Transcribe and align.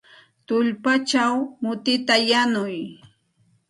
Tullpachaw 0.47 1.35
mutita 1.63 2.15
alsay. 2.41 2.77